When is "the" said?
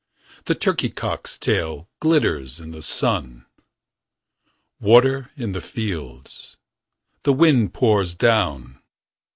0.45-0.55, 2.71-2.81, 5.51-5.61, 7.21-7.33